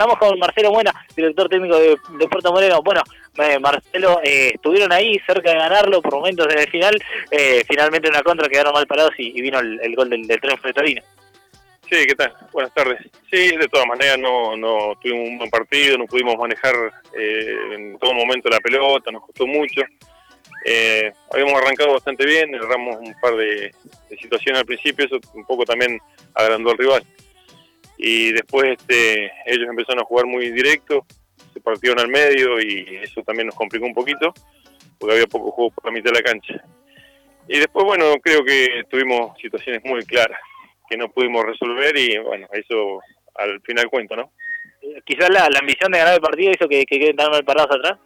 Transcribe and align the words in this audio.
Estamos 0.00 0.16
con 0.16 0.38
Marcelo 0.38 0.70
Buena, 0.70 0.94
director 1.14 1.46
técnico 1.46 1.76
de, 1.76 1.94
Puerto 2.30 2.50
Moreno. 2.50 2.80
Bueno, 2.82 3.02
eh, 3.36 3.58
Marcelo, 3.58 4.18
eh, 4.24 4.52
estuvieron 4.54 4.90
ahí 4.90 5.20
cerca 5.26 5.50
de 5.50 5.58
ganarlo 5.58 6.00
por 6.00 6.14
momentos 6.14 6.46
en 6.50 6.58
el 6.58 6.70
final. 6.70 6.98
Eh, 7.30 7.62
finalmente 7.68 8.08
una 8.08 8.22
contra 8.22 8.48
quedaron 8.48 8.72
mal 8.72 8.86
parados 8.86 9.12
y, 9.18 9.38
vino 9.42 9.58
el, 9.58 9.94
gol 9.94 10.08
del, 10.08 10.26
del 10.26 10.40
de 10.40 10.72
Torino. 10.72 11.02
Sí, 11.82 12.06
¿qué 12.06 12.14
tal? 12.14 12.32
Buenas 12.50 12.72
tardes. 12.72 12.98
Sí, 13.30 13.54
de 13.54 13.68
todas 13.68 13.86
maneras 13.86 14.18
no, 14.18 14.56
no 14.56 14.94
tuvimos 15.02 15.28
un 15.28 15.36
buen 15.36 15.50
partido, 15.50 15.98
no 15.98 16.06
pudimos 16.06 16.34
manejar 16.38 16.74
en 17.12 17.98
todo 17.98 18.14
momento 18.14 18.48
la 18.48 18.60
pelota, 18.60 19.10
nos 19.10 19.26
costó 19.26 19.46
mucho. 19.46 19.82
habíamos 21.30 21.60
arrancado 21.60 21.92
bastante 21.92 22.24
bien, 22.24 22.54
erramos 22.54 22.96
un 23.02 23.14
par 23.20 23.36
de, 23.36 23.70
de 24.08 24.16
situaciones 24.16 24.60
al 24.60 24.66
principio, 24.66 25.04
eso 25.04 25.20
un 25.34 25.44
poco 25.44 25.66
también 25.66 26.00
agrandó 26.34 26.70
al 26.70 26.78
rival 26.78 27.04
y 28.02 28.32
después 28.32 28.78
este, 28.78 29.30
ellos 29.44 29.68
empezaron 29.68 30.00
a 30.00 30.06
jugar 30.06 30.24
muy 30.24 30.50
directo, 30.50 31.04
se 31.52 31.60
partieron 31.60 32.00
al 32.00 32.08
medio 32.08 32.58
y 32.58 32.98
eso 33.02 33.22
también 33.22 33.48
nos 33.48 33.54
complicó 33.54 33.84
un 33.84 33.92
poquito, 33.92 34.32
porque 34.98 35.16
había 35.16 35.26
poco 35.26 35.50
juego 35.50 35.70
por 35.70 35.84
la 35.84 35.90
mitad 35.90 36.10
de 36.10 36.18
la 36.18 36.22
cancha. 36.22 36.64
Y 37.46 37.58
después, 37.58 37.84
bueno, 37.84 38.14
creo 38.22 38.42
que 38.42 38.84
tuvimos 38.88 39.38
situaciones 39.38 39.82
muy 39.84 40.02
claras 40.06 40.40
que 40.88 40.96
no 40.96 41.10
pudimos 41.10 41.44
resolver 41.44 41.96
y 41.98 42.16
bueno, 42.18 42.48
eso 42.52 43.00
al 43.34 43.60
final 43.60 43.88
cuento, 43.90 44.16
¿no? 44.16 44.32
Quizás 45.04 45.28
la, 45.28 45.46
ambición 45.58 45.92
de 45.92 45.98
ganar 45.98 46.14
el 46.14 46.20
partido 46.20 46.52
hizo 46.52 46.68
que, 46.68 46.86
que 46.86 46.98
queden 46.98 47.16
tan 47.16 47.30
mal 47.30 47.44
parados 47.44 47.76
atrás. 47.76 47.98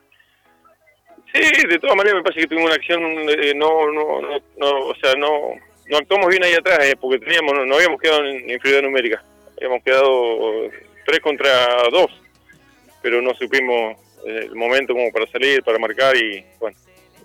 Sí, 1.33 1.67
de 1.69 1.79
todas 1.79 1.97
maneras 1.97 2.17
me 2.17 2.23
parece 2.25 2.41
que 2.41 2.47
tuvimos 2.49 2.67
una 2.67 2.75
acción, 2.75 3.03
eh, 3.29 3.55
no, 3.55 3.93
no, 3.93 4.21
no, 4.57 4.87
o 4.87 4.95
sea, 4.97 5.15
no, 5.15 5.55
no 5.89 5.97
actuamos 5.97 6.29
bien 6.29 6.43
ahí 6.43 6.55
atrás, 6.55 6.81
eh, 6.85 6.97
porque 7.01 7.25
teníamos, 7.25 7.55
no, 7.65 7.77
habíamos 7.77 8.01
quedado 8.01 8.25
en 8.25 8.51
inferioridad 8.51 8.83
numérica 8.83 9.25
hemos 9.59 9.83
quedado 9.83 10.71
tres 11.07 11.21
contra 11.21 11.51
dos, 11.91 12.11
pero 13.03 13.21
no 13.21 13.35
supimos 13.35 13.97
eh, 14.27 14.47
el 14.47 14.55
momento 14.55 14.95
como 14.95 15.11
para 15.13 15.27
salir, 15.27 15.63
para 15.63 15.79
marcar 15.79 16.17
y 16.17 16.45
bueno, 16.59 16.77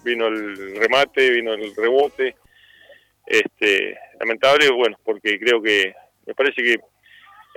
vino 0.03 0.27
el 0.27 0.75
remate, 0.77 1.29
vino 1.31 1.53
el 1.53 1.75
rebote, 1.75 2.35
este, 3.25 3.97
lamentable, 4.19 4.69
bueno, 4.71 4.97
porque 5.03 5.39
creo 5.39 5.61
que 5.61 5.93
me 6.25 6.33
parece 6.33 6.61
que 6.61 6.77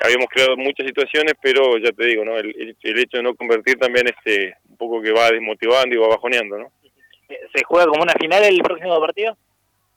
habíamos 0.03 0.29
creado 0.29 0.57
muchas 0.57 0.87
situaciones, 0.87 1.35
pero 1.41 1.79
ya 1.79 1.91
te 1.93 2.07
digo, 2.07 2.25
¿no? 2.25 2.37
El, 2.37 2.77
hecho 2.83 3.19
de 3.19 3.23
no 3.23 3.35
convertir 3.35 3.77
también 3.77 4.07
este 4.09 4.57
un 4.69 4.77
poco 4.77 5.01
que 5.01 5.13
va 5.13 5.31
desmotivando 5.31 5.95
y 5.95 5.99
va 5.99 6.09
bajoneando, 6.09 6.59
¿no? 6.59 6.73
¿Se 7.29 7.65
juega 7.65 7.87
como 7.87 8.03
una 8.03 8.15
final 8.15 8.45
el 8.45 8.59
próximo 8.63 9.01
partido? 9.01 9.37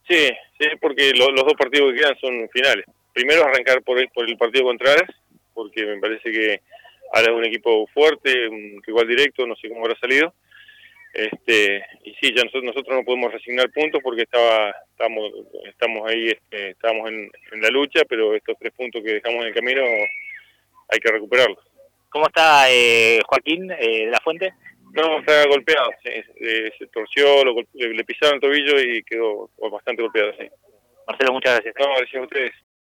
Sí, 0.07 0.29
sí, 0.59 0.67
porque 0.79 1.11
los 1.15 1.33
dos 1.35 1.53
partidos 1.55 1.93
que 1.93 1.99
quedan 1.99 2.17
son 2.19 2.49
finales 2.49 2.85
primero 3.15 3.45
arrancar 3.45 3.81
por 3.81 3.97
el, 3.97 4.09
por 4.09 4.29
el 4.29 4.37
partido 4.37 4.65
contra 4.65 4.93
porque 5.53 5.85
me 5.85 5.99
parece 5.99 6.29
que 6.31 6.59
ahora 7.13 7.31
es 7.31 7.37
un 7.37 7.45
equipo 7.45 7.87
fuerte, 7.87 8.49
un 8.49 8.83
rival 8.85 9.07
directo, 9.07 9.47
no 9.47 9.55
sé 9.55 9.69
cómo 9.69 9.85
habrá 9.85 9.97
salido. 9.97 10.33
Este, 11.13 11.81
y 12.03 12.13
sí, 12.15 12.33
ya 12.35 12.43
nosotros, 12.43 12.65
nosotros 12.65 12.93
no 12.93 13.05
podemos 13.05 13.31
resignar 13.31 13.71
puntos 13.71 14.01
porque 14.03 14.23
estaba, 14.23 14.75
estamos, 14.91 15.31
estamos 15.65 16.09
ahí, 16.09 16.27
este, 16.27 16.71
estamos 16.71 17.09
en, 17.09 17.31
la 17.61 17.69
lucha, 17.69 18.01
pero 18.09 18.35
estos 18.35 18.57
tres 18.59 18.73
puntos 18.73 19.01
que 19.01 19.13
dejamos 19.13 19.43
en 19.43 19.47
el 19.47 19.53
camino 19.53 19.81
hay 20.89 20.99
que 20.99 21.11
recuperarlos. 21.11 21.59
¿Cómo 22.09 22.27
está 22.27 22.69
eh, 22.69 23.21
Joaquín 23.25 23.71
eh, 23.71 24.07
la 24.07 24.19
Fuente? 24.19 24.53
No, 24.95 25.19
está 25.19 25.45
golpeado, 25.47 25.89
eh, 26.05 26.71
se 26.77 26.87
torció, 26.87 27.43
le, 27.43 28.03
pisaron 28.05 28.35
el 28.35 28.41
tobillo 28.41 28.79
y 28.79 29.03
quedó 29.03 29.49
bastante 29.69 30.01
golpeado, 30.01 30.31
sí. 30.39 30.47
Marcelo, 31.05 31.33
muchas 31.33 31.55
gracias. 31.55 31.75
No, 31.77 31.95
gracias 31.97 32.15
a 32.15 32.23
ustedes. 32.23 32.51